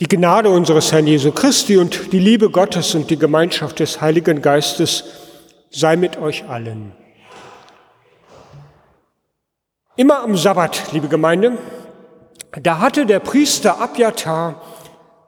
Die 0.00 0.08
Gnade 0.08 0.48
unseres 0.48 0.92
Herrn 0.92 1.06
Jesu 1.06 1.30
Christi 1.30 1.76
und 1.76 2.14
die 2.14 2.18
Liebe 2.18 2.48
Gottes 2.48 2.94
und 2.94 3.10
die 3.10 3.18
Gemeinschaft 3.18 3.80
des 3.80 4.00
Heiligen 4.00 4.40
Geistes 4.40 5.04
sei 5.68 5.96
mit 5.96 6.16
euch 6.16 6.48
allen. 6.48 6.92
Immer 9.96 10.22
am 10.22 10.38
Sabbat, 10.38 10.92
liebe 10.92 11.08
Gemeinde, 11.08 11.58
da 12.62 12.78
hatte 12.78 13.04
der 13.04 13.20
Priester 13.20 13.78
Abjatar 13.78 14.62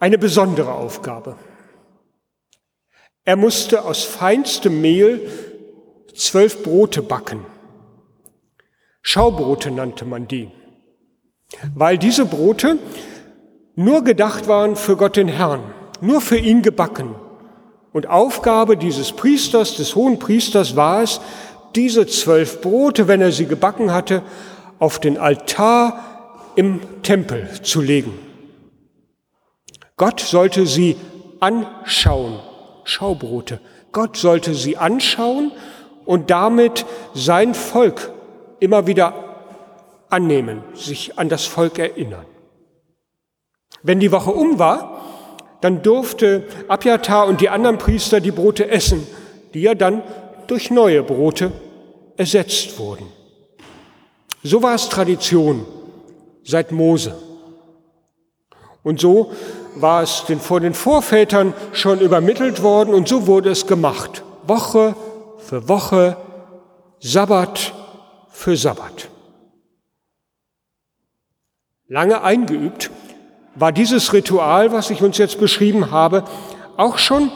eine 0.00 0.16
besondere 0.16 0.72
Aufgabe. 0.72 1.36
Er 3.26 3.36
musste 3.36 3.84
aus 3.84 4.04
feinstem 4.04 4.80
Mehl 4.80 5.20
zwölf 6.14 6.62
Brote 6.62 7.02
backen. 7.02 7.44
Schaubrote 9.02 9.70
nannte 9.70 10.06
man 10.06 10.28
die, 10.28 10.50
weil 11.74 11.98
diese 11.98 12.24
Brote 12.24 12.78
nur 13.74 14.04
gedacht 14.04 14.48
waren 14.48 14.76
für 14.76 14.96
Gott 14.96 15.16
den 15.16 15.28
Herrn, 15.28 15.62
nur 16.00 16.20
für 16.20 16.38
ihn 16.38 16.62
gebacken. 16.62 17.14
Und 17.92 18.08
Aufgabe 18.08 18.76
dieses 18.76 19.12
Priesters, 19.12 19.76
des 19.76 19.94
hohen 19.94 20.18
Priesters 20.18 20.76
war 20.76 21.02
es, 21.02 21.20
diese 21.74 22.06
zwölf 22.06 22.60
Brote, 22.60 23.08
wenn 23.08 23.20
er 23.20 23.32
sie 23.32 23.46
gebacken 23.46 23.92
hatte, 23.92 24.22
auf 24.78 24.98
den 24.98 25.18
Altar 25.18 26.52
im 26.56 26.80
Tempel 27.02 27.48
zu 27.62 27.80
legen. 27.80 28.18
Gott 29.96 30.20
sollte 30.20 30.66
sie 30.66 30.96
anschauen, 31.40 32.40
Schaubrote. 32.84 33.60
Gott 33.92 34.16
sollte 34.16 34.54
sie 34.54 34.76
anschauen 34.76 35.52
und 36.04 36.30
damit 36.30 36.86
sein 37.14 37.54
Volk 37.54 38.10
immer 38.58 38.86
wieder 38.86 39.14
annehmen, 40.08 40.62
sich 40.74 41.18
an 41.18 41.28
das 41.28 41.44
Volk 41.44 41.78
erinnern. 41.78 42.24
Wenn 43.82 44.00
die 44.00 44.12
Woche 44.12 44.30
um 44.30 44.58
war, 44.58 45.00
dann 45.60 45.82
durfte 45.82 46.44
Abjatar 46.68 47.26
und 47.26 47.40
die 47.40 47.48
anderen 47.48 47.78
Priester 47.78 48.20
die 48.20 48.30
Brote 48.30 48.68
essen, 48.68 49.06
die 49.54 49.62
ja 49.62 49.74
dann 49.74 50.02
durch 50.46 50.70
neue 50.70 51.02
Brote 51.02 51.52
ersetzt 52.16 52.78
wurden. 52.78 53.06
So 54.42 54.62
war 54.62 54.74
es 54.74 54.88
Tradition 54.88 55.64
seit 56.44 56.72
Mose. 56.72 57.16
Und 58.82 59.00
so 59.00 59.32
war 59.76 60.02
es 60.02 60.24
den, 60.26 60.40
vor 60.40 60.60
den 60.60 60.74
Vorvätern 60.74 61.54
schon 61.72 62.00
übermittelt 62.00 62.62
worden 62.62 62.92
und 62.92 63.08
so 63.08 63.26
wurde 63.26 63.50
es 63.50 63.66
gemacht. 63.66 64.24
Woche 64.46 64.96
für 65.38 65.68
Woche, 65.68 66.16
Sabbat 66.98 67.72
für 68.30 68.56
Sabbat. 68.56 69.08
Lange 71.86 72.22
eingeübt 72.22 72.90
war 73.54 73.72
dieses 73.72 74.12
Ritual, 74.12 74.72
was 74.72 74.90
ich 74.90 75.02
uns 75.02 75.18
jetzt 75.18 75.38
beschrieben 75.38 75.90
habe, 75.90 76.24
auch 76.76 76.98
schon 76.98 77.30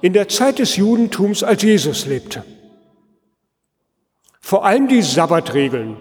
in 0.00 0.12
der 0.12 0.28
Zeit 0.28 0.58
des 0.58 0.76
Judentums, 0.76 1.42
als 1.42 1.62
Jesus 1.62 2.06
lebte. 2.06 2.44
Vor 4.40 4.64
allem 4.64 4.88
die 4.88 5.02
Sabbatregeln, 5.02 5.96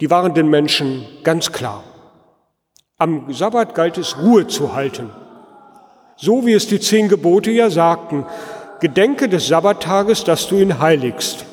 die 0.00 0.10
waren 0.10 0.34
den 0.34 0.48
Menschen 0.48 1.06
ganz 1.22 1.52
klar. 1.52 1.84
Am 2.98 3.32
Sabbat 3.32 3.74
galt 3.74 3.98
es, 3.98 4.18
Ruhe 4.18 4.46
zu 4.46 4.74
halten. 4.74 5.10
So 6.16 6.44
wie 6.44 6.52
es 6.52 6.66
die 6.66 6.80
zehn 6.80 7.08
Gebote 7.08 7.50
ja 7.50 7.70
sagten, 7.70 8.26
gedenke 8.80 9.28
des 9.28 9.48
Sabbattages, 9.48 10.24
dass 10.24 10.48
du 10.48 10.56
ihn 10.56 10.80
heiligst. 10.80 11.46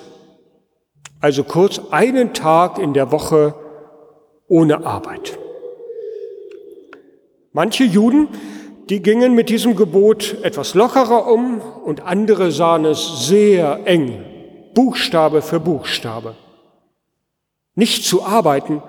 Also 1.22 1.44
kurz 1.44 1.80
einen 1.92 2.34
Tag 2.34 2.80
in 2.80 2.94
der 2.94 3.12
Woche 3.12 3.54
ohne 4.48 4.86
Arbeit. 4.86 5.38
Manche 7.52 7.84
Juden, 7.84 8.28
die 8.90 9.02
gingen 9.02 9.34
mit 9.34 9.50
diesem 9.50 9.76
Gebot 9.76 10.38
etwas 10.44 10.76
lockerer 10.76 11.32
um 11.32 11.62
und 11.62 12.02
andere 12.02 12.52
sahen 12.52 12.86
es 12.86 13.28
sehr 13.28 13.82
eng, 13.86 14.24
Buchstabe 14.76 15.42
für 15.42 15.60
Buchstabe. 15.60 16.36
Nicht 17.76 18.06
zu 18.06 18.24
arbeiten, 18.24 18.84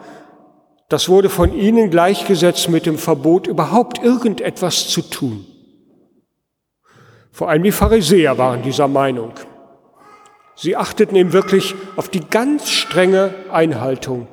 das 0.88 1.08
wurde 1.08 1.30
von 1.30 1.54
ihnen 1.54 1.90
gleichgesetzt 1.90 2.68
mit 2.68 2.84
dem 2.84 2.98
Verbot, 2.98 3.46
überhaupt 3.46 4.02
irgendetwas 4.02 4.88
zu 4.88 5.02
tun. 5.02 5.46
Vor 7.30 7.48
allem 7.48 7.62
die 7.62 7.72
Pharisäer 7.72 8.36
waren 8.36 8.62
dieser 8.62 8.88
Meinung. 8.88 9.32
Sie 10.56 10.76
achteten 10.76 11.16
ihm 11.16 11.32
wirklich 11.32 11.74
auf 11.96 12.08
die 12.08 12.20
ganz 12.20 12.68
strenge 12.68 13.34
Einhaltung, 13.50 14.26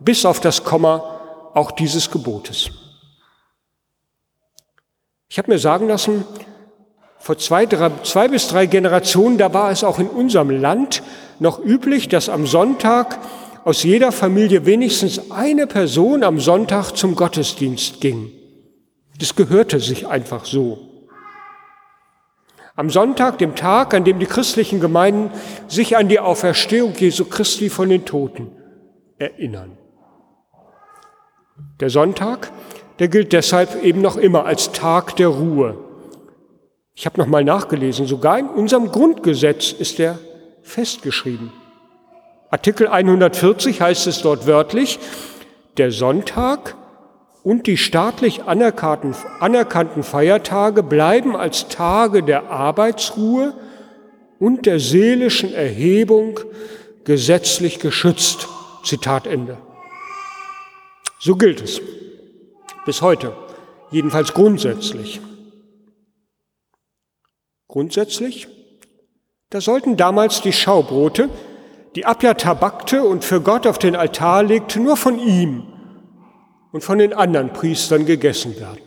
bis 0.00 0.24
auf 0.24 0.40
das 0.40 0.64
Komma 0.64 1.50
auch 1.54 1.70
dieses 1.70 2.10
Gebotes. 2.10 2.87
Ich 5.28 5.38
habe 5.38 5.50
mir 5.50 5.58
sagen 5.58 5.88
lassen, 5.88 6.24
vor 7.18 7.36
zwei, 7.36 7.66
drei, 7.66 7.90
zwei 8.04 8.28
bis 8.28 8.48
drei 8.48 8.66
Generationen, 8.66 9.38
da 9.38 9.52
war 9.52 9.70
es 9.70 9.84
auch 9.84 9.98
in 9.98 10.08
unserem 10.08 10.50
Land 10.50 11.02
noch 11.38 11.62
üblich, 11.62 12.08
dass 12.08 12.28
am 12.28 12.46
Sonntag 12.46 13.18
aus 13.64 13.82
jeder 13.82 14.12
Familie 14.12 14.64
wenigstens 14.64 15.30
eine 15.30 15.66
Person 15.66 16.22
am 16.22 16.40
Sonntag 16.40 16.92
zum 16.92 17.14
Gottesdienst 17.14 18.00
ging. 18.00 18.32
Das 19.18 19.36
gehörte 19.36 19.80
sich 19.80 20.06
einfach 20.06 20.44
so. 20.44 20.78
Am 22.76 22.88
Sonntag, 22.88 23.38
dem 23.38 23.56
Tag, 23.56 23.92
an 23.92 24.04
dem 24.04 24.20
die 24.20 24.26
christlichen 24.26 24.80
Gemeinden 24.80 25.30
sich 25.66 25.96
an 25.96 26.08
die 26.08 26.20
Auferstehung 26.20 26.94
Jesu 26.94 27.24
Christi 27.24 27.68
von 27.68 27.88
den 27.88 28.04
Toten 28.04 28.52
erinnern. 29.18 29.76
Der 31.80 31.90
Sonntag 31.90 32.52
der 32.98 33.08
gilt 33.08 33.32
deshalb 33.32 33.82
eben 33.82 34.00
noch 34.00 34.16
immer 34.16 34.44
als 34.44 34.72
Tag 34.72 35.16
der 35.16 35.28
Ruhe. 35.28 35.76
Ich 36.94 37.06
habe 37.06 37.20
noch 37.20 37.28
mal 37.28 37.44
nachgelesen, 37.44 38.06
sogar 38.06 38.38
in 38.38 38.48
unserem 38.48 38.90
Grundgesetz 38.90 39.72
ist 39.72 40.00
er 40.00 40.18
festgeschrieben. 40.62 41.52
Artikel 42.50 42.88
140 42.88 43.80
heißt 43.80 44.06
es 44.06 44.22
dort 44.22 44.46
wörtlich, 44.46 44.98
der 45.76 45.92
Sonntag 45.92 46.74
und 47.44 47.66
die 47.66 47.76
staatlich 47.76 48.44
anerkannten, 48.44 49.14
anerkannten 49.38 50.02
Feiertage 50.02 50.82
bleiben 50.82 51.36
als 51.36 51.68
Tage 51.68 52.22
der 52.22 52.50
Arbeitsruhe 52.50 53.54
und 54.40 54.66
der 54.66 54.80
seelischen 54.80 55.54
Erhebung 55.54 56.40
gesetzlich 57.04 57.78
geschützt. 57.78 58.48
Zitat 58.82 59.26
Ende. 59.26 59.56
So 61.20 61.36
gilt 61.36 61.60
es 61.60 61.80
bis 62.88 63.02
heute, 63.02 63.36
jedenfalls 63.90 64.32
grundsätzlich. 64.32 65.20
Grundsätzlich, 67.66 68.48
da 69.50 69.60
sollten 69.60 69.98
damals 69.98 70.40
die 70.40 70.54
Schaubrote, 70.54 71.28
die 71.96 72.06
Abjatar 72.06 72.54
backte 72.54 73.02
und 73.02 73.26
für 73.26 73.42
Gott 73.42 73.66
auf 73.66 73.78
den 73.78 73.94
Altar 73.94 74.42
legte, 74.42 74.80
nur 74.80 74.96
von 74.96 75.18
ihm 75.18 75.70
und 76.72 76.82
von 76.82 76.96
den 76.96 77.12
anderen 77.12 77.52
Priestern 77.52 78.06
gegessen 78.06 78.58
werden. 78.58 78.80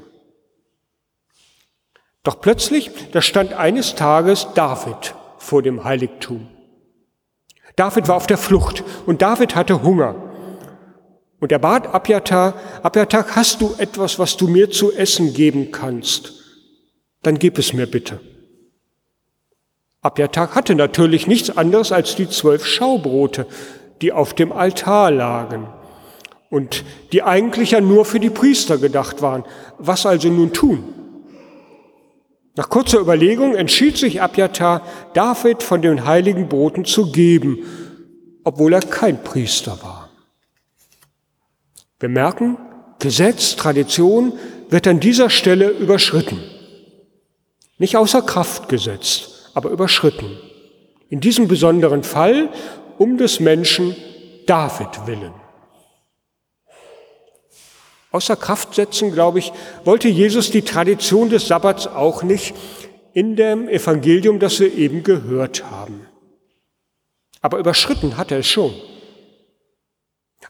Doch 2.23 2.41
plötzlich, 2.41 2.89
da 3.11 3.21
stand 3.21 3.53
eines 3.53 3.93
Tages 3.93 4.47
David 4.55 5.13
vor 5.37 5.61
dem 5.61 5.83
Heiligtum. 5.83 6.47
David 7.75 8.07
war 8.07 8.15
auf 8.15 8.25
der 8.25 8.39
Flucht 8.39 8.83
und 9.05 9.21
David 9.21 9.55
hatte 9.55 9.83
Hunger. 9.83 10.30
Und 11.41 11.51
er 11.51 11.59
bat 11.59 11.87
Abjatar, 11.93 12.53
Abjatar, 12.83 13.25
hast 13.35 13.61
du 13.61 13.73
etwas, 13.79 14.19
was 14.19 14.37
du 14.37 14.47
mir 14.47 14.69
zu 14.69 14.93
essen 14.93 15.33
geben 15.33 15.71
kannst? 15.71 16.33
Dann 17.23 17.39
gib 17.39 17.57
es 17.57 17.73
mir 17.73 17.87
bitte. 17.87 18.19
Abjatar 20.01 20.53
hatte 20.53 20.75
natürlich 20.75 21.25
nichts 21.25 21.55
anderes 21.57 21.91
als 21.91 22.15
die 22.15 22.29
zwölf 22.29 22.65
Schaubrote, 22.65 23.47
die 24.01 24.11
auf 24.11 24.35
dem 24.35 24.51
Altar 24.51 25.09
lagen 25.09 25.67
und 26.51 26.83
die 27.11 27.23
eigentlich 27.23 27.71
ja 27.71 27.81
nur 27.81 28.05
für 28.05 28.19
die 28.19 28.29
Priester 28.29 28.77
gedacht 28.77 29.23
waren. 29.23 29.43
Was 29.79 30.05
also 30.05 30.29
nun 30.29 30.53
tun? 30.53 30.83
Nach 32.55 32.69
kurzer 32.69 32.99
Überlegung 32.99 33.55
entschied 33.55 33.97
sich 33.97 34.21
Abjatar, 34.21 34.85
David 35.13 35.63
von 35.63 35.81
den 35.81 36.05
heiligen 36.05 36.49
Broten 36.49 36.85
zu 36.85 37.11
geben, 37.11 37.59
obwohl 38.43 38.73
er 38.73 38.81
kein 38.81 39.23
Priester 39.23 39.79
war. 39.81 40.00
Wir 42.01 42.09
merken, 42.09 42.57
Gesetz, 42.97 43.55
Tradition 43.55 44.33
wird 44.69 44.87
an 44.87 44.99
dieser 44.99 45.29
Stelle 45.29 45.69
überschritten. 45.69 46.41
Nicht 47.77 47.95
außer 47.95 48.23
Kraft 48.23 48.69
gesetzt, 48.69 49.51
aber 49.53 49.69
überschritten. 49.69 50.35
In 51.09 51.19
diesem 51.19 51.47
besonderen 51.47 52.03
Fall 52.03 52.49
um 52.97 53.17
des 53.17 53.39
Menschen 53.39 53.95
David 54.47 55.05
willen. 55.05 55.33
Außer 58.09 58.35
Kraft 58.35 58.73
setzen, 58.73 59.11
glaube 59.11 59.37
ich, 59.37 59.53
wollte 59.85 60.07
Jesus 60.07 60.49
die 60.49 60.63
Tradition 60.63 61.29
des 61.29 61.47
Sabbats 61.47 61.85
auch 61.85 62.23
nicht 62.23 62.55
in 63.13 63.35
dem 63.35 63.69
Evangelium, 63.69 64.39
das 64.39 64.59
wir 64.59 64.73
eben 64.73 65.03
gehört 65.03 65.69
haben. 65.69 66.07
Aber 67.41 67.59
überschritten 67.59 68.17
hat 68.17 68.31
er 68.31 68.39
es 68.39 68.47
schon. 68.47 68.73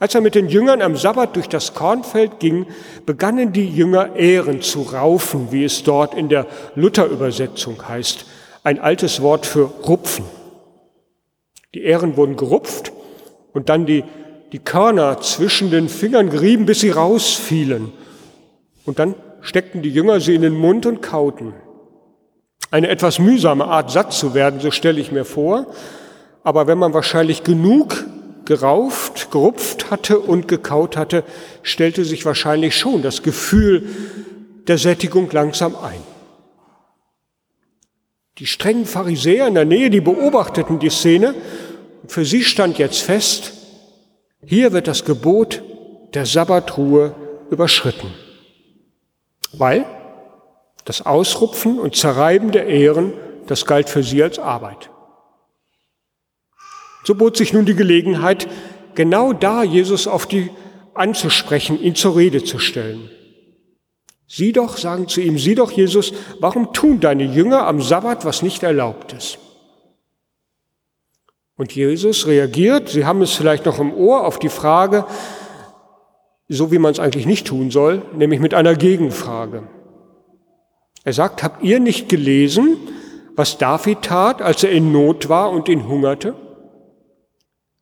Als 0.01 0.15
er 0.15 0.21
mit 0.21 0.33
den 0.33 0.49
Jüngern 0.49 0.81
am 0.81 0.95
Sabbat 0.95 1.35
durch 1.35 1.47
das 1.47 1.75
Kornfeld 1.75 2.39
ging, 2.39 2.65
begannen 3.05 3.53
die 3.53 3.69
Jünger 3.69 4.15
Ehren 4.15 4.63
zu 4.63 4.81
raufen, 4.81 5.51
wie 5.51 5.63
es 5.63 5.83
dort 5.83 6.15
in 6.15 6.27
der 6.27 6.47
Luther-Übersetzung 6.73 7.87
heißt. 7.87 8.25
Ein 8.63 8.79
altes 8.79 9.21
Wort 9.21 9.45
für 9.45 9.65
rupfen. 9.87 10.25
Die 11.75 11.83
Ähren 11.83 12.17
wurden 12.17 12.35
gerupft 12.35 12.91
und 13.53 13.69
dann 13.69 13.85
die, 13.85 14.03
die 14.51 14.57
Körner 14.57 15.21
zwischen 15.21 15.69
den 15.69 15.87
Fingern 15.87 16.31
gerieben, 16.31 16.65
bis 16.65 16.79
sie 16.79 16.89
rausfielen. 16.89 17.93
Und 18.85 18.97
dann 18.97 19.13
steckten 19.41 19.83
die 19.83 19.91
Jünger 19.91 20.19
sie 20.19 20.33
in 20.33 20.41
den 20.41 20.55
Mund 20.55 20.87
und 20.87 21.03
kauten. 21.03 21.53
Eine 22.71 22.87
etwas 22.87 23.19
mühsame 23.19 23.65
Art, 23.65 23.91
satt 23.91 24.13
zu 24.13 24.33
werden, 24.33 24.61
so 24.61 24.71
stelle 24.71 24.99
ich 24.99 25.11
mir 25.11 25.25
vor. 25.25 25.67
Aber 26.43 26.65
wenn 26.65 26.79
man 26.79 26.95
wahrscheinlich 26.95 27.43
genug 27.43 28.03
gerauft, 28.45 29.31
gerupft 29.31 29.91
hatte 29.91 30.19
und 30.19 30.47
gekaut 30.47 30.97
hatte, 30.97 31.23
stellte 31.63 32.05
sich 32.05 32.25
wahrscheinlich 32.25 32.75
schon 32.75 33.01
das 33.01 33.23
Gefühl 33.23 33.87
der 34.67 34.77
Sättigung 34.77 35.29
langsam 35.31 35.75
ein. 35.75 36.01
Die 38.37 38.47
strengen 38.47 38.85
Pharisäer 38.85 39.47
in 39.47 39.55
der 39.55 39.65
Nähe, 39.65 39.89
die 39.89 40.01
beobachteten 40.01 40.79
die 40.79 40.89
Szene. 40.89 41.35
Für 42.07 42.25
sie 42.25 42.43
stand 42.43 42.77
jetzt 42.77 43.01
fest, 43.01 43.53
hier 44.45 44.73
wird 44.73 44.87
das 44.87 45.05
Gebot 45.05 45.61
der 46.13 46.25
Sabbatruhe 46.25 47.15
überschritten. 47.51 48.11
Weil 49.53 49.85
das 50.85 51.05
Ausrupfen 51.05 51.79
und 51.79 51.95
Zerreiben 51.95 52.51
der 52.51 52.67
Ehren, 52.67 53.13
das 53.47 53.65
galt 53.65 53.89
für 53.89 54.03
sie 54.03 54.23
als 54.23 54.39
Arbeit. 54.39 54.90
So 57.03 57.15
bot 57.15 57.37
sich 57.37 57.53
nun 57.53 57.65
die 57.65 57.75
Gelegenheit, 57.75 58.47
genau 58.95 59.33
da 59.33 59.63
Jesus 59.63 60.07
auf 60.07 60.25
die 60.25 60.49
anzusprechen, 60.93 61.81
ihn 61.81 61.95
zur 61.95 62.15
Rede 62.15 62.43
zu 62.43 62.59
stellen. 62.59 63.09
Sieh 64.27 64.53
doch, 64.53 64.77
sagen 64.77 65.07
zu 65.07 65.19
ihm, 65.19 65.37
sieh 65.37 65.55
doch, 65.55 65.71
Jesus, 65.71 66.13
warum 66.39 66.73
tun 66.73 66.99
deine 66.99 67.25
Jünger 67.25 67.67
am 67.67 67.81
Sabbat, 67.81 68.23
was 68.23 68.41
nicht 68.41 68.63
erlaubt 68.63 69.13
ist? 69.13 69.39
Und 71.57 71.73
Jesus 71.73 72.27
reagiert, 72.27 72.89
Sie 72.89 73.05
haben 73.05 73.21
es 73.21 73.33
vielleicht 73.33 73.65
noch 73.65 73.79
im 73.79 73.93
Ohr, 73.93 74.25
auf 74.25 74.39
die 74.39 74.49
Frage, 74.49 75.05
so 76.47 76.71
wie 76.71 76.79
man 76.79 76.91
es 76.91 76.99
eigentlich 76.99 77.25
nicht 77.25 77.47
tun 77.47 77.71
soll, 77.71 78.03
nämlich 78.15 78.39
mit 78.39 78.53
einer 78.53 78.75
Gegenfrage. 78.75 79.63
Er 81.03 81.13
sagt, 81.13 81.43
habt 81.43 81.63
ihr 81.63 81.79
nicht 81.79 82.09
gelesen, 82.09 82.77
was 83.35 83.57
David 83.57 84.01
tat, 84.03 84.41
als 84.41 84.63
er 84.63 84.71
in 84.71 84.91
Not 84.91 85.29
war 85.29 85.51
und 85.51 85.67
ihn 85.67 85.87
hungerte? 85.87 86.35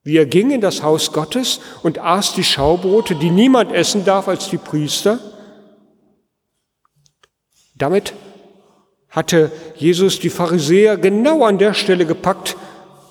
Wie 0.02 0.16
er 0.16 0.26
ging 0.26 0.50
in 0.50 0.60
das 0.60 0.82
Haus 0.82 1.12
Gottes 1.12 1.60
und 1.82 1.98
aß 1.98 2.34
die 2.34 2.44
Schaubrote, 2.44 3.14
die 3.14 3.30
niemand 3.30 3.72
essen 3.72 4.04
darf 4.04 4.28
als 4.28 4.48
die 4.48 4.56
Priester. 4.56 5.18
Damit 7.76 8.14
hatte 9.10 9.50
Jesus 9.76 10.20
die 10.20 10.30
Pharisäer 10.30 10.96
genau 10.96 11.44
an 11.44 11.58
der 11.58 11.74
Stelle 11.74 12.06
gepackt, 12.06 12.56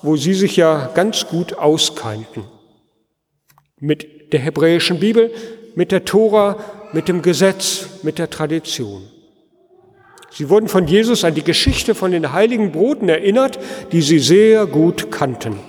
wo 0.01 0.15
sie 0.15 0.33
sich 0.33 0.55
ja 0.55 0.89
ganz 0.95 1.27
gut 1.27 1.53
auskannten. 1.53 2.45
Mit 3.79 4.33
der 4.33 4.39
hebräischen 4.39 4.99
Bibel, 4.99 5.31
mit 5.75 5.91
der 5.91 6.05
Tora, 6.05 6.57
mit 6.93 7.07
dem 7.07 7.21
Gesetz, 7.21 7.85
mit 8.03 8.17
der 8.17 8.29
Tradition. 8.29 9.03
Sie 10.31 10.49
wurden 10.49 10.67
von 10.67 10.87
Jesus 10.87 11.23
an 11.23 11.35
die 11.35 11.43
Geschichte 11.43 11.95
von 11.95 12.11
den 12.11 12.31
heiligen 12.33 12.71
Broten 12.71 13.09
erinnert, 13.09 13.59
die 13.91 14.01
sie 14.01 14.19
sehr 14.19 14.65
gut 14.65 15.11
kannten. 15.11 15.59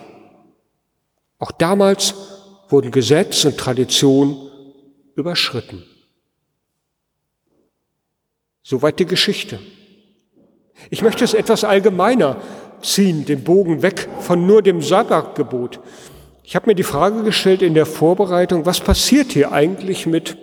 Auch 1.40 1.50
damals 1.50 2.14
wurden 2.68 2.92
Gesetz 2.92 3.44
und 3.44 3.56
Tradition 3.56 4.50
überschritten. 5.16 5.82
Soweit 8.62 9.00
die 9.00 9.06
Geschichte. 9.06 9.58
Ich 10.90 11.02
möchte 11.02 11.24
es 11.24 11.34
etwas 11.34 11.64
allgemeiner 11.64 12.36
ziehen, 12.82 13.24
den 13.24 13.42
Bogen 13.42 13.82
weg 13.82 14.08
von 14.20 14.46
nur 14.46 14.62
dem 14.62 14.82
Sabbatgebot. 14.82 15.80
Ich 16.44 16.54
habe 16.56 16.66
mir 16.66 16.74
die 16.74 16.82
Frage 16.82 17.22
gestellt 17.22 17.62
in 17.62 17.74
der 17.74 17.86
Vorbereitung, 17.86 18.66
was 18.66 18.80
passiert 18.80 19.32
hier 19.32 19.52
eigentlich 19.52 20.06
mit 20.06 20.36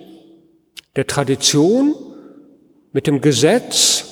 der 0.95 1.05
Tradition, 1.05 1.95
mit 2.91 3.07
dem 3.07 3.21
Gesetz, 3.21 4.05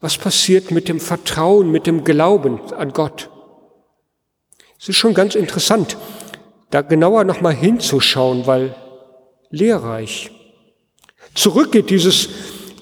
was 0.00 0.18
passiert 0.18 0.70
mit 0.70 0.88
dem 0.88 1.00
Vertrauen, 1.00 1.70
mit 1.70 1.86
dem 1.86 2.04
Glauben 2.04 2.60
an 2.74 2.92
Gott? 2.92 3.30
Es 4.80 4.88
ist 4.88 4.96
schon 4.96 5.14
ganz 5.14 5.34
interessant, 5.34 5.96
da 6.70 6.82
genauer 6.82 7.24
nochmal 7.24 7.54
hinzuschauen, 7.54 8.46
weil 8.46 8.74
lehrreich. 9.50 10.30
Zurück 11.34 11.72
geht 11.72 11.90
dieses 11.90 12.28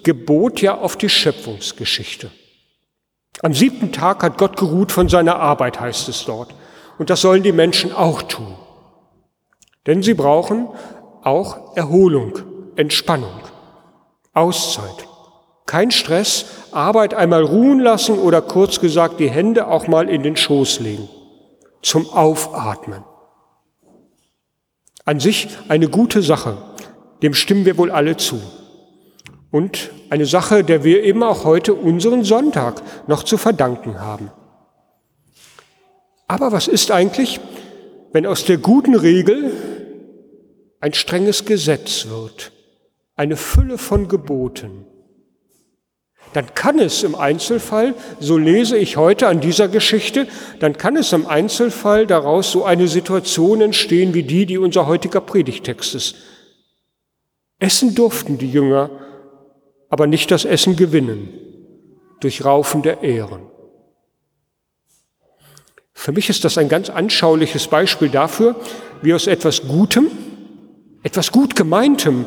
Gebot 0.02 0.60
ja 0.60 0.78
auf 0.78 0.96
die 0.96 1.08
Schöpfungsgeschichte. 1.08 2.30
Am 3.42 3.52
siebten 3.52 3.92
Tag 3.92 4.22
hat 4.22 4.38
Gott 4.38 4.56
geruht 4.56 4.92
von 4.92 5.08
seiner 5.08 5.36
Arbeit, 5.36 5.80
heißt 5.80 6.08
es 6.08 6.24
dort. 6.24 6.54
Und 6.98 7.10
das 7.10 7.20
sollen 7.20 7.42
die 7.42 7.52
Menschen 7.52 7.92
auch 7.92 8.22
tun. 8.22 8.54
Denn 9.86 10.02
sie 10.02 10.14
brauchen 10.14 10.68
auch 11.22 11.76
Erholung, 11.76 12.32
Entspannung, 12.76 13.40
Auszeit. 14.32 15.06
Kein 15.66 15.90
Stress, 15.90 16.46
Arbeit 16.70 17.14
einmal 17.14 17.42
ruhen 17.42 17.80
lassen 17.80 18.18
oder 18.18 18.40
kurz 18.40 18.80
gesagt 18.80 19.20
die 19.20 19.30
Hände 19.30 19.66
auch 19.66 19.88
mal 19.88 20.08
in 20.08 20.22
den 20.22 20.36
Schoß 20.36 20.80
legen. 20.80 21.08
Zum 21.82 22.08
Aufatmen. 22.10 23.04
An 25.06 25.20
sich 25.20 25.48
eine 25.68 25.88
gute 25.88 26.20
Sache, 26.20 26.58
dem 27.22 27.32
stimmen 27.32 27.64
wir 27.64 27.78
wohl 27.78 27.92
alle 27.92 28.16
zu. 28.16 28.40
Und 29.52 29.90
eine 30.10 30.26
Sache, 30.26 30.64
der 30.64 30.82
wir 30.82 31.04
eben 31.04 31.22
auch 31.22 31.44
heute 31.44 31.74
unseren 31.74 32.24
Sonntag 32.24 32.82
noch 33.06 33.22
zu 33.22 33.38
verdanken 33.38 34.00
haben. 34.00 34.32
Aber 36.26 36.50
was 36.50 36.66
ist 36.66 36.90
eigentlich, 36.90 37.40
wenn 38.12 38.26
aus 38.26 38.44
der 38.44 38.58
guten 38.58 38.96
Regel 38.96 39.52
ein 40.80 40.92
strenges 40.92 41.44
Gesetz 41.44 42.08
wird, 42.08 42.50
eine 43.14 43.36
Fülle 43.36 43.78
von 43.78 44.08
Geboten? 44.08 44.86
Dann 46.36 46.54
kann 46.54 46.78
es 46.78 47.02
im 47.02 47.14
Einzelfall, 47.14 47.94
so 48.20 48.36
lese 48.36 48.76
ich 48.76 48.98
heute 48.98 49.26
an 49.26 49.40
dieser 49.40 49.68
Geschichte, 49.68 50.28
dann 50.60 50.76
kann 50.76 50.94
es 50.94 51.14
im 51.14 51.26
Einzelfall 51.26 52.06
daraus 52.06 52.52
so 52.52 52.62
eine 52.62 52.88
Situation 52.88 53.62
entstehen 53.62 54.12
wie 54.12 54.22
die, 54.22 54.44
die 54.44 54.58
unser 54.58 54.86
heutiger 54.86 55.22
Predigtext 55.22 55.94
ist. 55.94 56.16
Essen 57.58 57.94
durften 57.94 58.36
die 58.36 58.50
Jünger, 58.50 58.90
aber 59.88 60.06
nicht 60.06 60.30
das 60.30 60.44
Essen 60.44 60.76
gewinnen 60.76 61.30
durch 62.20 62.44
Raufen 62.44 62.82
der 62.82 63.02
Ehren. 63.02 63.40
Für 65.94 66.12
mich 66.12 66.28
ist 66.28 66.44
das 66.44 66.58
ein 66.58 66.68
ganz 66.68 66.90
anschauliches 66.90 67.66
Beispiel 67.68 68.10
dafür, 68.10 68.56
wie 69.00 69.14
aus 69.14 69.26
etwas 69.26 69.62
Gutem, 69.62 70.10
etwas 71.02 71.32
gut 71.32 71.56
gemeintem, 71.56 72.26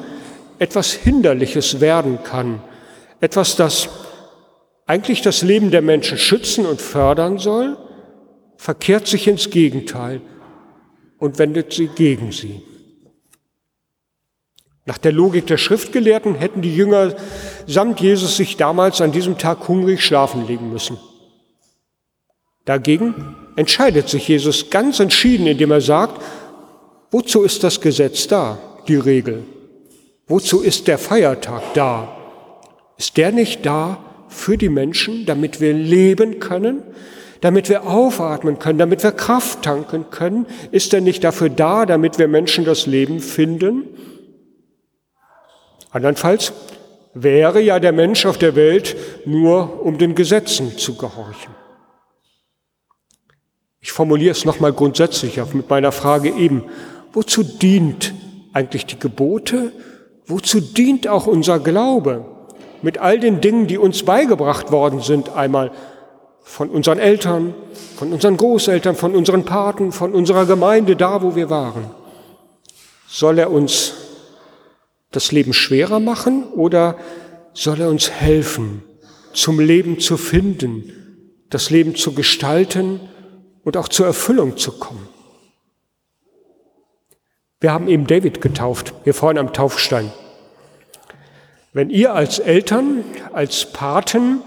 etwas 0.57 0.93
Hinderliches 0.93 1.79
werden 1.79 2.23
kann 2.23 2.63
etwas, 3.21 3.55
das 3.55 3.89
eigentlich 4.85 5.21
das 5.21 5.41
Leben 5.43 5.71
der 5.71 5.81
Menschen 5.81 6.17
schützen 6.17 6.65
und 6.65 6.81
fördern 6.81 7.38
soll, 7.38 7.77
verkehrt 8.57 9.07
sich 9.07 9.27
ins 9.27 9.49
Gegenteil 9.49 10.21
und 11.19 11.38
wendet 11.38 11.73
sie 11.73 11.88
gegen 11.88 12.31
sie. 12.31 12.61
Nach 14.85 14.97
der 14.97 15.11
Logik 15.11 15.45
der 15.45 15.57
Schriftgelehrten 15.57 16.33
hätten 16.33 16.63
die 16.63 16.75
Jünger 16.75 17.15
samt 17.67 17.99
Jesus 17.99 18.38
sich 18.38 18.57
damals 18.57 19.01
an 19.01 19.11
diesem 19.11 19.38
Tag 19.38 19.67
hungrig 19.67 20.03
schlafen 20.03 20.47
legen 20.47 20.71
müssen. 20.71 20.97
Dagegen 22.65 23.35
entscheidet 23.55 24.09
sich 24.09 24.27
Jesus 24.27 24.71
ganz 24.71 24.99
entschieden, 24.99 25.45
indem 25.45 25.71
er 25.71 25.81
sagt, 25.81 26.21
wozu 27.11 27.43
ist 27.43 27.63
das 27.63 27.81
Gesetz 27.81 28.27
da, 28.27 28.57
die 28.88 28.95
Regel? 28.95 29.43
Wozu 30.27 30.61
ist 30.61 30.88
der 30.88 30.97
Feiertag 30.97 31.61
da? 31.75 32.18
Ist 32.99 33.15
der 33.15 33.31
nicht 33.31 33.65
da 33.65 33.97
für 34.27 34.57
die 34.57 34.67
Menschen, 34.67 35.25
damit 35.25 35.61
wir 35.61 35.73
leben 35.73 36.39
können, 36.41 36.83
damit 37.39 37.69
wir 37.69 37.87
aufatmen 37.87 38.59
können, 38.59 38.77
damit 38.77 39.03
wir 39.03 39.13
Kraft 39.13 39.63
tanken 39.63 40.07
können? 40.11 40.45
Ist 40.71 40.93
er 40.93 40.99
nicht 40.99 41.23
dafür 41.23 41.49
da, 41.49 41.85
damit 41.85 42.19
wir 42.19 42.27
Menschen 42.27 42.65
das 42.65 42.87
Leben 42.87 43.21
finden? 43.21 43.85
Andernfalls 45.91 46.51
wäre 47.13 47.61
ja 47.61 47.79
der 47.79 47.93
Mensch 47.93 48.25
auf 48.25 48.37
der 48.37 48.55
Welt 48.55 48.97
nur, 49.25 49.81
um 49.85 49.97
den 49.97 50.13
Gesetzen 50.13 50.77
zu 50.77 50.95
gehorchen. 50.97 51.55
Ich 53.79 53.93
formuliere 53.93 54.31
es 54.31 54.43
nochmal 54.43 54.73
grundsätzlicher 54.73 55.47
mit 55.53 55.69
meiner 55.69 55.93
Frage 55.93 56.31
eben. 56.31 56.65
Wozu 57.13 57.43
dient 57.43 58.13
eigentlich 58.51 58.85
die 58.87 58.99
Gebote? 58.99 59.71
Wozu 60.25 60.59
dient 60.59 61.07
auch 61.07 61.27
unser 61.27 61.59
Glaube? 61.59 62.28
Mit 62.81 62.98
all 62.98 63.19
den 63.19 63.41
Dingen, 63.41 63.67
die 63.67 63.77
uns 63.77 64.03
beigebracht 64.03 64.71
worden 64.71 65.01
sind, 65.01 65.29
einmal 65.29 65.71
von 66.41 66.69
unseren 66.69 67.00
Eltern, 67.00 67.53
von 67.95 68.12
unseren 68.12 68.38
Großeltern, 68.38 68.95
von 68.95 69.15
unseren 69.15 69.45
Paten, 69.45 69.91
von 69.91 70.13
unserer 70.13 70.45
Gemeinde, 70.45 70.95
da 70.95 71.21
wo 71.21 71.36
wir 71.36 71.50
waren. 71.50 71.91
Soll 73.07 73.39
er 73.39 73.51
uns 73.51 73.93
das 75.12 75.31
Leben 75.31 75.53
schwerer 75.53 76.00
machen 76.00 76.43
oder 76.53 76.98
soll 77.53 77.81
er 77.81 77.89
uns 77.89 78.09
helfen, 78.09 78.83
zum 79.33 79.59
Leben 79.59 80.00
zu 80.00 80.17
finden, 80.17 81.43
das 81.50 81.69
Leben 81.69 81.95
zu 81.95 82.13
gestalten 82.13 83.00
und 83.63 83.77
auch 83.77 83.88
zur 83.88 84.05
Erfüllung 84.05 84.57
zu 84.57 84.71
kommen? 84.79 85.07
Wir 87.59 87.74
haben 87.74 87.89
eben 87.89 88.07
David 88.07 88.41
getauft, 88.41 88.93
hier 89.03 89.13
vorne 89.13 89.39
am 89.39 89.51
Taufstein. 89.51 90.12
Wenn 91.71 91.91
ihr 91.91 92.15
als 92.15 92.39
Eltern, 92.39 93.03
als 93.31 93.71
Paten 93.71 94.41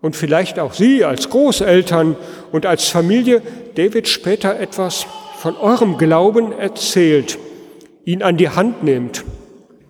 und 0.00 0.16
vielleicht 0.16 0.58
auch 0.58 0.72
Sie 0.72 1.04
als 1.04 1.30
Großeltern 1.30 2.16
und 2.50 2.66
als 2.66 2.88
Familie 2.88 3.40
David 3.76 4.08
später 4.08 4.58
etwas 4.58 5.06
von 5.36 5.56
eurem 5.56 5.96
Glauben 5.96 6.52
erzählt, 6.52 7.38
ihn 8.04 8.24
an 8.24 8.36
die 8.36 8.48
Hand 8.48 8.82
nehmt, 8.82 9.24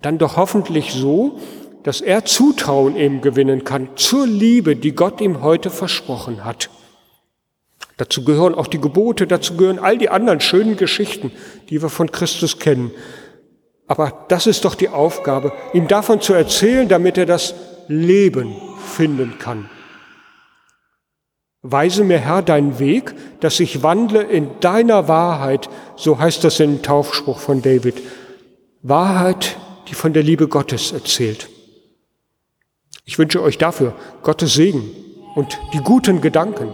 dann 0.03 0.19
doch 0.19 0.37
hoffentlich 0.37 0.93
so, 0.93 1.39
dass 1.81 1.99
er 1.99 2.25
Zutrauen 2.25 2.95
ihm 2.95 3.21
gewinnen 3.21 3.63
kann 3.63 3.89
zur 3.95 4.27
Liebe, 4.27 4.75
die 4.75 4.91
Gott 4.91 5.19
ihm 5.19 5.41
heute 5.41 5.71
versprochen 5.71 6.45
hat. 6.45 6.69
Dazu 7.97 8.23
gehören 8.23 8.53
auch 8.53 8.67
die 8.67 8.79
Gebote, 8.79 9.25
dazu 9.25 9.57
gehören 9.57 9.79
all 9.79 9.97
die 9.97 10.09
anderen 10.09 10.41
schönen 10.41 10.77
Geschichten, 10.77 11.31
die 11.69 11.81
wir 11.81 11.89
von 11.89 12.11
Christus 12.11 12.59
kennen. 12.59 12.91
Aber 13.91 14.23
das 14.29 14.47
ist 14.47 14.63
doch 14.63 14.75
die 14.75 14.87
Aufgabe, 14.87 15.51
ihm 15.73 15.89
davon 15.89 16.21
zu 16.21 16.31
erzählen, 16.31 16.87
damit 16.87 17.17
er 17.17 17.25
das 17.25 17.53
Leben 17.89 18.55
finden 18.77 19.37
kann. 19.37 19.69
Weise 21.61 22.05
mir, 22.05 22.17
Herr, 22.17 22.41
deinen 22.41 22.79
Weg, 22.79 23.13
dass 23.41 23.59
ich 23.59 23.83
wandle 23.83 24.21
in 24.23 24.47
deiner 24.61 25.09
Wahrheit, 25.09 25.69
so 25.97 26.17
heißt 26.17 26.41
das 26.45 26.55
dem 26.55 26.81
Taufspruch 26.81 27.39
von 27.39 27.61
David. 27.61 28.01
Wahrheit, 28.81 29.57
die 29.89 29.93
von 29.93 30.13
der 30.13 30.23
Liebe 30.23 30.47
Gottes 30.47 30.93
erzählt. 30.93 31.49
Ich 33.03 33.19
wünsche 33.19 33.43
euch 33.43 33.57
dafür 33.57 33.93
Gottes 34.23 34.53
Segen 34.53 34.89
und 35.35 35.59
die 35.73 35.79
guten 35.79 36.21
Gedanken. 36.21 36.73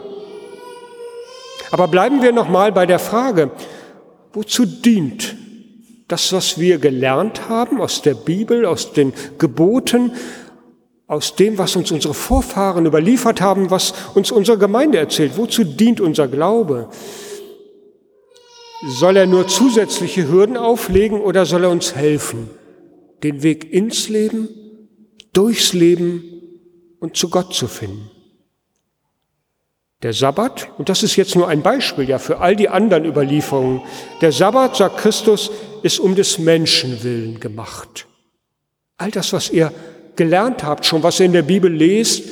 Aber 1.71 1.87
bleiben 1.87 2.21
wir 2.21 2.31
nochmal 2.31 2.71
bei 2.71 2.85
der 2.85 2.99
Frage, 2.99 3.49
wozu 4.33 4.67
dient 4.67 5.35
das, 6.07 6.31
was 6.31 6.59
wir 6.59 6.77
gelernt 6.77 7.49
haben 7.49 7.81
aus 7.81 8.01
der 8.01 8.13
Bibel, 8.13 8.65
aus 8.65 8.93
den 8.93 9.13
Geboten, 9.37 10.13
aus 11.07 11.35
dem, 11.35 11.57
was 11.57 11.75
uns 11.75 11.91
unsere 11.91 12.13
Vorfahren 12.13 12.85
überliefert 12.85 13.41
haben, 13.41 13.71
was 13.71 13.93
uns 14.13 14.31
unsere 14.31 14.57
Gemeinde 14.57 14.97
erzählt? 14.97 15.37
Wozu 15.37 15.63
dient 15.63 16.01
unser 16.01 16.27
Glaube? 16.27 16.89
Soll 18.85 19.17
er 19.17 19.25
nur 19.25 19.47
zusätzliche 19.47 20.29
Hürden 20.29 20.57
auflegen 20.57 21.19
oder 21.21 21.45
soll 21.45 21.63
er 21.63 21.71
uns 21.71 21.95
helfen, 21.95 22.49
den 23.23 23.41
Weg 23.41 23.73
ins 23.73 24.09
Leben, 24.09 24.49
durchs 25.33 25.73
Leben 25.73 26.23
und 26.99 27.17
zu 27.17 27.29
Gott 27.29 27.53
zu 27.53 27.67
finden? 27.67 28.11
Der 30.03 30.13
Sabbat, 30.13 30.69
und 30.77 30.89
das 30.89 31.01
ist 31.01 31.15
jetzt 31.15 31.35
nur 31.35 31.47
ein 31.47 31.63
Beispiel 31.63 32.07
ja 32.07 32.19
für 32.19 32.39
all 32.39 32.55
die 32.55 32.69
anderen 32.69 33.03
Überlieferungen, 33.03 33.81
der 34.21 34.31
Sabbat, 34.31 34.75
sagt 34.75 34.97
Christus, 34.97 35.49
ist 35.83 35.99
um 35.99 36.15
des 36.15 36.39
Menschen 36.39 37.03
willen 37.03 37.39
gemacht. 37.39 38.07
All 38.97 39.11
das, 39.11 39.33
was 39.33 39.49
ihr 39.49 39.71
gelernt 40.15 40.63
habt, 40.63 40.85
schon 40.85 41.03
was 41.03 41.19
ihr 41.19 41.25
in 41.27 41.33
der 41.33 41.43
Bibel 41.43 41.71
lest, 41.71 42.23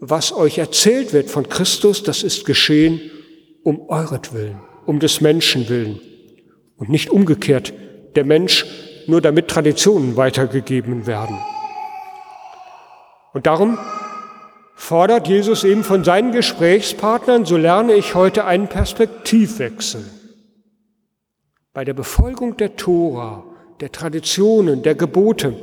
was 0.00 0.32
euch 0.32 0.58
erzählt 0.58 1.12
wird 1.12 1.30
von 1.30 1.48
Christus, 1.48 2.02
das 2.02 2.22
ist 2.22 2.46
geschehen 2.46 3.00
um 3.64 3.88
euretwillen, 3.88 4.60
um 4.86 5.00
des 5.00 5.20
Menschen 5.20 5.68
willen 5.68 6.00
und 6.76 6.88
nicht 6.88 7.10
umgekehrt, 7.10 7.72
der 8.14 8.24
Mensch 8.24 8.64
nur 9.06 9.20
damit 9.20 9.48
Traditionen 9.48 10.16
weitergegeben 10.16 11.06
werden. 11.06 11.38
Und 13.32 13.46
darum 13.46 13.78
fordert 14.74 15.26
Jesus 15.26 15.64
eben 15.64 15.82
von 15.82 16.04
seinen 16.04 16.32
Gesprächspartnern, 16.32 17.44
so 17.44 17.56
lerne 17.56 17.94
ich 17.94 18.14
heute 18.14 18.44
einen 18.44 18.68
Perspektivwechsel. 18.68 20.04
Bei 21.76 21.84
der 21.84 21.92
Befolgung 21.92 22.56
der 22.56 22.76
Tora, 22.76 23.44
der 23.80 23.92
Traditionen, 23.92 24.82
der 24.82 24.94
Gebote, 24.94 25.54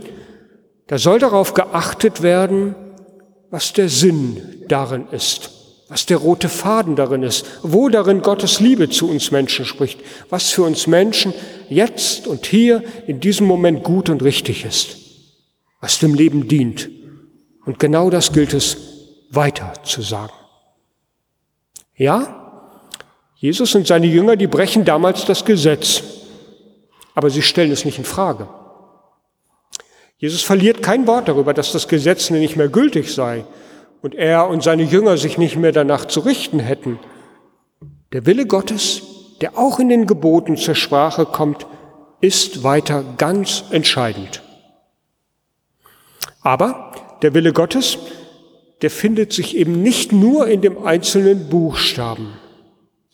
da 0.86 1.00
soll 1.00 1.18
darauf 1.18 1.56
geachtet 1.56 2.22
werden, 2.22 2.76
was 3.50 3.74
der 3.74 3.90
Sinn 3.90 4.64
darin 4.68 5.08
ist, 5.08 5.50
was 5.90 6.06
der 6.06 6.18
rote 6.18 6.50
Faden 6.50 6.96
darin 6.96 7.24
ist, 7.24 7.48
wo 7.64 7.90
darin 7.90 8.22
Gottes 8.22 8.60
Liebe 8.60 8.92
zu 8.92 9.10
uns 9.10 9.32
Menschen 9.32 9.66
spricht, 9.66 10.02
was 10.30 10.52
für 10.52 10.62
uns 10.62 10.86
Menschen 10.86 11.34
jetzt 11.68 12.28
und 12.28 12.46
hier 12.46 12.84
in 13.08 13.20
diesem 13.20 13.48
Moment 13.48 13.84
gut 13.84 14.08
und 14.12 14.22
richtig 14.22 14.66
ist, 14.66 14.98
was 15.82 15.98
dem 15.98 16.14
Leben 16.14 16.48
dient. 16.48 16.92
Und 17.66 17.80
genau 17.80 18.12
das 18.12 18.32
gilt 18.34 18.54
es 18.54 18.78
weiter 19.32 19.74
zu 19.84 20.04
sagen. 20.04 20.34
Ja, 21.96 22.43
Jesus 23.44 23.76
und 23.76 23.86
seine 23.86 24.08
Jünger, 24.08 24.38
die 24.38 24.48
brechen 24.48 24.86
damals 24.86 25.26
das 25.26 25.44
Gesetz, 25.44 26.02
aber 27.14 27.30
sie 27.30 27.42
stellen 27.42 27.74
es 27.74 27.84
nicht 27.84 27.98
in 27.98 28.06
Frage. 28.06 28.48
Jesus 30.18 30.44
verliert 30.44 30.82
kein 30.82 31.08
Wort 31.08 31.28
darüber, 31.28 31.54
dass 31.54 31.74
das 31.74 31.90
Gesetz 31.90 32.30
nicht 32.30 32.56
mehr 32.56 32.70
gültig 32.70 33.14
sei 33.14 33.44
und 34.02 34.16
er 34.16 34.48
und 34.48 34.64
seine 34.64 34.84
Jünger 34.84 35.18
sich 35.18 35.38
nicht 35.38 35.58
mehr 35.58 35.74
danach 35.74 36.06
zu 36.06 36.22
richten 36.22 36.60
hätten. 36.62 37.00
Der 38.14 38.26
Wille 38.26 38.46
Gottes, 38.46 39.04
der 39.42 39.58
auch 39.58 39.78
in 39.78 39.90
den 39.90 40.08
Geboten 40.08 40.56
zur 40.56 40.76
Sprache 40.76 41.26
kommt, 41.26 41.68
ist 42.22 42.64
weiter 42.64 43.04
ganz 43.18 43.66
entscheidend. 43.72 44.42
Aber 46.44 46.94
der 47.22 47.34
Wille 47.34 47.52
Gottes, 47.52 47.98
der 48.82 48.90
findet 48.90 49.34
sich 49.34 49.58
eben 49.58 49.84
nicht 49.84 50.14
nur 50.14 50.48
in 50.48 50.62
dem 50.62 50.86
einzelnen 50.86 51.50
Buchstaben. 51.50 52.40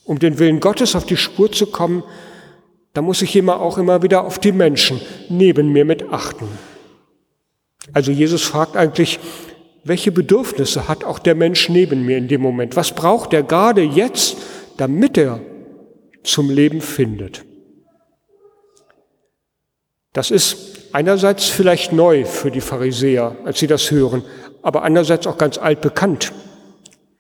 Um 0.10 0.18
den 0.18 0.40
Willen 0.40 0.60
Gottes 0.60 0.96
auf 0.96 1.06
die 1.06 1.18
Spur 1.18 1.52
zu 1.52 1.68
kommen, 1.68 2.02
da 2.94 3.04
muss 3.04 3.22
ich 3.22 3.36
immer 3.36 3.60
auch 3.60 3.78
immer 3.78 4.02
wieder 4.02 4.24
auf 4.24 4.40
die 4.40 4.52
Menschen 4.52 5.00
neben 5.30 5.72
mir 5.72 5.86
mit 5.86 6.12
achten. 6.12 6.48
Also 7.94 8.12
Jesus 8.12 8.42
fragt 8.42 8.76
eigentlich, 8.76 9.20
welche 9.84 10.12
Bedürfnisse 10.12 10.88
hat 10.88 11.04
auch 11.04 11.20
der 11.20 11.36
Mensch 11.36 11.70
neben 11.70 12.08
mir 12.08 12.18
in 12.18 12.28
dem 12.28 12.42
Moment? 12.42 12.76
Was 12.76 12.96
braucht 12.96 13.34
er 13.34 13.44
gerade 13.44 13.84
jetzt, 13.84 14.38
damit 14.78 15.16
er 15.16 15.42
zum 16.24 16.50
Leben 16.50 16.82
findet? 16.82 17.46
Das 20.14 20.32
ist 20.32 20.90
einerseits 20.92 21.50
vielleicht 21.50 21.94
neu 21.94 22.26
für 22.26 22.50
die 22.50 22.62
Pharisäer, 22.62 23.36
als 23.46 23.60
sie 23.60 23.68
das 23.68 23.92
hören, 23.92 24.24
aber 24.64 24.82
andererseits 24.82 25.28
auch 25.28 25.38
ganz 25.38 25.60
altbekannt. 25.60 26.34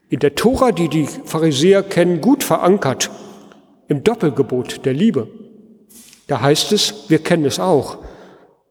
In 0.10 0.20
der 0.20 0.36
Tora, 0.36 0.72
die 0.72 0.89
die 0.89 1.06
Pharisäer 1.06 1.84
kennen, 1.84 2.20
gut 2.20 2.44
verankert, 2.44 3.12
im 3.88 4.04
Doppelgebot 4.04 4.86
der 4.86 4.94
Liebe. 4.94 5.28
Da 6.28 6.42
heißt 6.42 6.72
es, 6.72 7.10
wir 7.10 7.20
kennen 7.20 7.46
es 7.46 7.60
auch, 7.60 7.98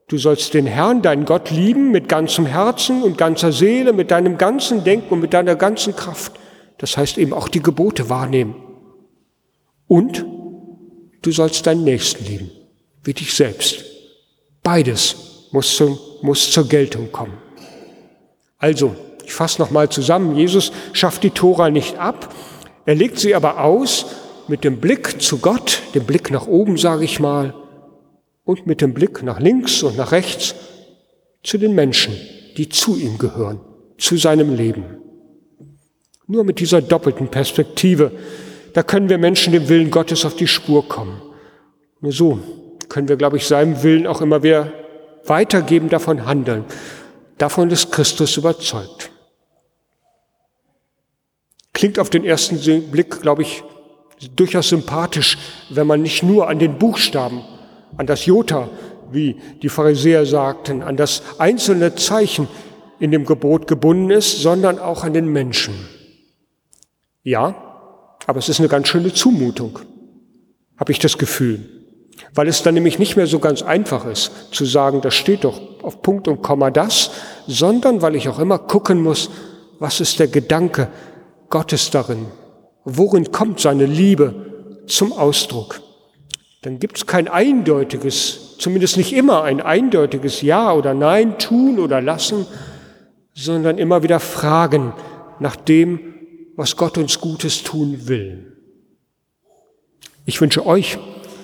du 0.08 0.18
sollst 0.18 0.54
den 0.54 0.66
Herrn, 0.66 1.02
deinen 1.02 1.24
Gott 1.24 1.50
lieben 1.50 1.90
mit 1.90 2.08
ganzem 2.08 2.46
Herzen 2.46 3.02
und 3.02 3.18
ganzer 3.18 3.52
Seele, 3.52 3.92
mit 3.92 4.10
deinem 4.10 4.38
ganzen 4.38 4.84
Denken 4.84 5.14
und 5.14 5.20
mit 5.20 5.34
deiner 5.34 5.56
ganzen 5.56 5.94
Kraft. 5.94 6.32
Das 6.78 6.96
heißt 6.96 7.18
eben 7.18 7.32
auch 7.32 7.48
die 7.48 7.62
Gebote 7.62 8.08
wahrnehmen. 8.08 8.54
Und 9.86 10.24
du 11.22 11.32
sollst 11.32 11.66
deinen 11.66 11.84
Nächsten 11.84 12.24
lieben, 12.24 12.50
wie 13.02 13.14
dich 13.14 13.34
selbst. 13.34 13.84
Beides 14.62 15.48
muss, 15.50 15.76
zum, 15.76 15.98
muss 16.22 16.50
zur 16.50 16.68
Geltung 16.68 17.10
kommen. 17.10 17.38
Also, 18.58 18.94
ich 19.28 19.34
fasse 19.34 19.60
nochmal 19.60 19.90
zusammen. 19.90 20.36
Jesus 20.36 20.72
schafft 20.94 21.22
die 21.22 21.30
Tora 21.30 21.68
nicht 21.68 21.98
ab, 21.98 22.34
er 22.86 22.94
legt 22.94 23.18
sie 23.18 23.34
aber 23.34 23.62
aus 23.62 24.06
mit 24.48 24.64
dem 24.64 24.78
Blick 24.78 25.20
zu 25.20 25.36
Gott, 25.36 25.82
dem 25.94 26.04
Blick 26.04 26.30
nach 26.30 26.46
oben, 26.46 26.78
sage 26.78 27.04
ich 27.04 27.20
mal, 27.20 27.52
und 28.44 28.66
mit 28.66 28.80
dem 28.80 28.94
Blick 28.94 29.22
nach 29.22 29.38
links 29.38 29.82
und 29.82 29.98
nach 29.98 30.12
rechts 30.12 30.54
zu 31.42 31.58
den 31.58 31.74
Menschen, 31.74 32.16
die 32.56 32.70
zu 32.70 32.96
ihm 32.96 33.18
gehören, 33.18 33.60
zu 33.98 34.16
seinem 34.16 34.54
Leben. 34.54 34.96
Nur 36.26 36.44
mit 36.44 36.58
dieser 36.58 36.80
doppelten 36.80 37.28
Perspektive, 37.28 38.12
da 38.72 38.82
können 38.82 39.10
wir 39.10 39.18
Menschen 39.18 39.52
dem 39.52 39.68
Willen 39.68 39.90
Gottes 39.90 40.24
auf 40.24 40.36
die 40.36 40.48
Spur 40.48 40.88
kommen. 40.88 41.20
Nur 42.00 42.12
so 42.12 42.38
können 42.88 43.08
wir, 43.08 43.16
glaube 43.16 43.36
ich, 43.36 43.46
seinem 43.46 43.82
Willen 43.82 44.06
auch 44.06 44.22
immer 44.22 44.42
wieder 44.42 44.72
weitergeben, 45.26 45.90
davon 45.90 46.24
handeln. 46.24 46.64
Davon 47.36 47.70
ist 47.70 47.92
Christus 47.92 48.38
überzeugt. 48.38 49.10
Klingt 51.78 52.00
auf 52.00 52.10
den 52.10 52.24
ersten 52.24 52.58
Blick, 52.90 53.22
glaube 53.22 53.42
ich, 53.42 53.62
durchaus 54.34 54.70
sympathisch, 54.70 55.38
wenn 55.70 55.86
man 55.86 56.02
nicht 56.02 56.24
nur 56.24 56.48
an 56.48 56.58
den 56.58 56.76
Buchstaben, 56.76 57.44
an 57.96 58.04
das 58.04 58.26
Jota, 58.26 58.68
wie 59.12 59.36
die 59.62 59.68
Pharisäer 59.68 60.26
sagten, 60.26 60.82
an 60.82 60.96
das 60.96 61.22
einzelne 61.38 61.94
Zeichen 61.94 62.48
in 62.98 63.12
dem 63.12 63.24
Gebot 63.24 63.68
gebunden 63.68 64.10
ist, 64.10 64.42
sondern 64.42 64.80
auch 64.80 65.04
an 65.04 65.12
den 65.12 65.28
Menschen. 65.28 65.72
Ja, 67.22 67.54
aber 68.26 68.40
es 68.40 68.48
ist 68.48 68.58
eine 68.58 68.68
ganz 68.68 68.88
schöne 68.88 69.14
Zumutung, 69.14 69.78
habe 70.78 70.90
ich 70.90 70.98
das 70.98 71.16
Gefühl. 71.16 71.60
weil 72.34 72.48
es 72.48 72.64
dann 72.64 72.74
nämlich 72.74 72.98
nicht 72.98 73.14
mehr 73.14 73.28
so 73.28 73.38
ganz 73.38 73.62
einfach 73.62 74.04
ist 74.04 74.32
zu 74.50 74.64
sagen, 74.64 75.00
das 75.00 75.14
steht 75.14 75.44
doch 75.44 75.60
auf 75.84 76.02
Punkt 76.02 76.26
und 76.26 76.42
Komma 76.42 76.72
das, 76.72 77.12
sondern 77.46 78.02
weil 78.02 78.16
ich 78.16 78.28
auch 78.28 78.40
immer 78.40 78.58
gucken 78.58 79.00
muss, 79.00 79.30
was 79.78 80.00
ist 80.00 80.18
der 80.18 80.26
Gedanke 80.26 80.88
Gottes 81.50 81.90
darin? 81.90 82.26
Worin 82.84 83.32
kommt 83.32 83.60
seine 83.60 83.86
Liebe 83.86 84.82
zum 84.86 85.12
Ausdruck? 85.12 85.80
Dann 86.62 86.78
gibt 86.78 86.98
es 86.98 87.06
kein 87.06 87.28
eindeutiges, 87.28 88.56
zumindest 88.58 88.96
nicht 88.96 89.12
immer 89.12 89.44
ein 89.44 89.60
eindeutiges 89.60 90.42
Ja 90.42 90.72
oder 90.72 90.94
Nein, 90.94 91.38
tun 91.38 91.78
oder 91.78 92.00
lassen, 92.00 92.46
sondern 93.34 93.78
immer 93.78 94.02
wieder 94.02 94.20
Fragen 94.20 94.92
nach 95.38 95.56
dem, 95.56 96.00
was 96.56 96.76
Gott 96.76 96.98
uns 96.98 97.20
Gutes 97.20 97.62
tun 97.62 98.08
will. 98.08 98.56
Ich 100.24 100.40
wünsche 100.40 100.66
euch 100.66 100.98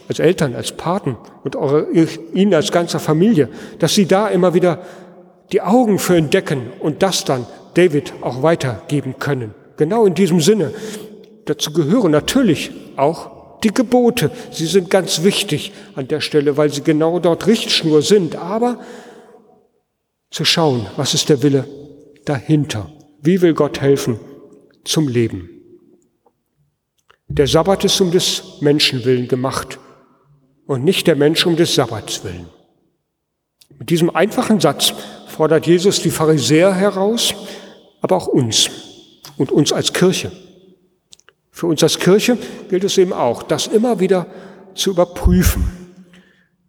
als 0.08 0.18
Eltern, 0.18 0.54
als 0.54 0.72
Paten 0.72 1.16
und 1.44 1.56
eure, 1.56 1.88
Ihnen 2.34 2.52
als 2.52 2.72
ganzer 2.72 3.00
Familie, 3.00 3.48
dass 3.78 3.94
Sie 3.94 4.06
da 4.06 4.28
immer 4.28 4.54
wieder 4.54 4.82
die 5.52 5.62
Augen 5.62 5.98
für 5.98 6.16
entdecken 6.16 6.72
und 6.80 7.02
das 7.02 7.24
dann 7.24 7.46
David 7.74 8.12
auch 8.20 8.42
weitergeben 8.42 9.18
können. 9.18 9.54
Genau 9.76 10.06
in 10.06 10.14
diesem 10.14 10.40
Sinne. 10.40 10.72
Dazu 11.46 11.72
gehören 11.72 12.10
natürlich 12.10 12.70
auch 12.96 13.60
die 13.62 13.72
Gebote. 13.72 14.30
Sie 14.50 14.66
sind 14.66 14.90
ganz 14.90 15.22
wichtig 15.22 15.72
an 15.94 16.08
der 16.08 16.20
Stelle, 16.20 16.56
weil 16.56 16.72
sie 16.72 16.82
genau 16.82 17.18
dort 17.18 17.46
Richtschnur 17.46 18.02
sind. 18.02 18.36
Aber 18.36 18.80
zu 20.30 20.44
schauen, 20.44 20.86
was 20.96 21.14
ist 21.14 21.28
der 21.28 21.42
Wille 21.42 21.66
dahinter? 22.24 22.90
Wie 23.20 23.40
will 23.40 23.54
Gott 23.54 23.80
helfen 23.80 24.20
zum 24.84 25.08
Leben? 25.08 25.48
Der 27.28 27.46
Sabbat 27.46 27.84
ist 27.84 28.00
um 28.00 28.10
des 28.10 28.60
Menschen 28.60 29.04
willen 29.04 29.28
gemacht 29.28 29.78
und 30.66 30.84
nicht 30.84 31.06
der 31.06 31.16
Mensch 31.16 31.46
um 31.46 31.56
des 31.56 31.74
Sabbats 31.74 32.22
willen. 32.22 32.48
Mit 33.78 33.90
diesem 33.90 34.10
einfachen 34.10 34.60
Satz 34.60 34.92
fordert 35.28 35.66
Jesus 35.66 36.00
die 36.00 36.10
Pharisäer 36.10 36.72
heraus, 36.74 37.34
aber 38.02 38.16
auch 38.16 38.26
uns 38.26 38.70
und 39.36 39.52
uns 39.52 39.72
als 39.72 39.92
Kirche. 39.92 40.30
Für 41.50 41.68
uns 41.68 41.82
als 41.84 41.98
Kirche 41.98 42.36
gilt 42.68 42.82
es 42.82 42.98
eben 42.98 43.12
auch, 43.12 43.44
das 43.44 43.68
immer 43.68 44.00
wieder 44.00 44.26
zu 44.74 44.90
überprüfen. 44.90 45.64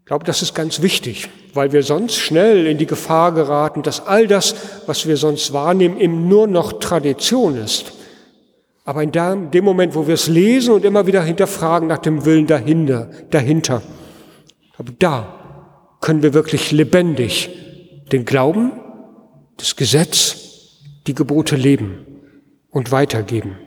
Ich 0.01 0.05
glaube, 0.05 0.25
das 0.25 0.43
ist 0.43 0.53
ganz 0.53 0.83
wichtig, 0.83 1.27
weil 1.55 1.71
wir 1.71 1.81
sonst 1.81 2.17
schnell 2.17 2.67
in 2.67 2.77
die 2.77 2.85
Gefahr 2.85 3.33
geraten, 3.33 3.81
dass 3.81 4.05
all 4.05 4.27
das, 4.27 4.55
was 4.85 5.07
wir 5.07 5.17
sonst 5.17 5.53
wahrnehmen, 5.53 5.99
eben 5.99 6.27
nur 6.27 6.45
noch 6.45 6.73
Tradition 6.73 7.57
ist. 7.57 7.93
Aber 8.83 9.01
in 9.01 9.11
dem 9.11 9.63
Moment, 9.63 9.95
wo 9.95 10.05
wir 10.05 10.13
es 10.13 10.27
lesen 10.27 10.75
und 10.75 10.85
immer 10.85 11.07
wieder 11.07 11.23
hinterfragen 11.23 11.87
nach 11.87 11.97
dem 11.97 12.23
Willen 12.23 12.45
dahinter, 12.45 13.09
dahinter, 13.31 13.81
da 14.99 15.97
können 16.01 16.21
wir 16.21 16.35
wirklich 16.35 16.71
lebendig 16.71 17.49
den 18.11 18.25
Glauben, 18.25 18.73
das 19.57 19.75
Gesetz 19.75 20.35
die 21.07 21.15
Gebote 21.15 21.55
leben 21.55 22.14
und 22.75 22.91
weitergeben. 22.91 23.57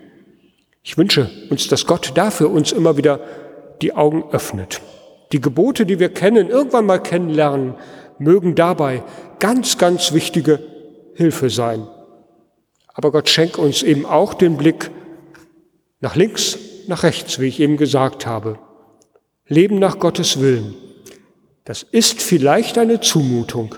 Ich 0.83 0.99
wünsche 0.99 1.31
uns, 1.49 1.67
dass 1.67 1.87
Gott 1.87 2.13
dafür 2.15 2.51
uns 2.51 2.73
immer 2.73 2.99
wieder 2.99 3.21
die 3.81 3.95
Augen 3.95 4.23
öffnet. 4.33 4.83
Die 5.33 5.41
Gebote, 5.41 5.87
die 5.87 5.99
wir 5.99 6.11
kennen, 6.11 6.51
irgendwann 6.51 6.85
mal 6.85 7.03
kennenlernen, 7.03 7.75
mögen 8.19 8.55
dabei 8.55 9.03
ganz, 9.39 9.79
ganz 9.79 10.13
wichtige 10.13 10.61
Hilfe 11.15 11.49
sein. 11.49 11.89
Aber 12.93 13.11
Gott 13.11 13.31
schenkt 13.31 13.57
uns 13.57 13.83
eben 13.83 14.05
auch 14.05 14.35
den 14.35 14.59
Blick 14.59 14.91
nach 16.01 16.15
links, 16.15 16.59
nach 16.87 17.03
rechts, 17.03 17.41
wie 17.41 17.47
ich 17.47 17.61
eben 17.61 17.79
gesagt 17.79 18.27
habe. 18.27 18.59
Leben 19.47 19.79
nach 19.79 19.99
Gottes 19.99 20.39
Willen. 20.39 20.75
Das 21.65 21.83
ist 21.83 22.21
vielleicht 22.21 22.77
eine 22.77 23.01
Zumutung, 23.01 23.75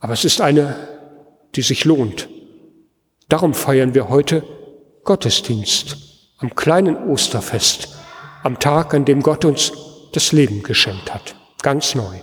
aber 0.00 0.12
es 0.12 0.24
ist 0.24 0.40
eine, 0.40 0.74
die 1.54 1.62
sich 1.62 1.84
lohnt. 1.84 2.28
Darum 3.28 3.54
feiern 3.54 3.94
wir 3.94 4.08
heute 4.08 4.42
Gottesdienst 5.04 5.96
am 6.38 6.54
kleinen 6.54 6.96
Osterfest, 7.08 7.96
am 8.42 8.58
Tag, 8.58 8.92
an 8.94 9.04
dem 9.04 9.22
Gott 9.22 9.44
uns 9.44 9.72
das 10.12 10.32
Leben 10.32 10.62
geschenkt 10.62 11.12
hat, 11.12 11.34
ganz 11.62 11.94
neu. 11.94 12.20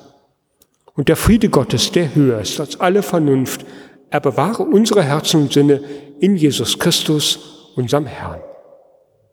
Und 0.93 1.09
der 1.09 1.15
Friede 1.15 1.49
Gottes, 1.49 1.91
der 1.91 2.13
höher 2.13 2.39
ist 2.39 2.59
als 2.59 2.79
alle 2.79 3.01
Vernunft, 3.01 3.65
er 4.09 4.19
bewahre 4.19 4.63
unsere 4.63 5.03
Herzen 5.03 5.41
und 5.43 5.53
Sinne 5.53 5.81
in 6.19 6.35
Jesus 6.35 6.77
Christus, 6.77 7.71
unserem 7.75 8.05
Herrn. 8.05 8.41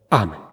Amen. 0.09 0.39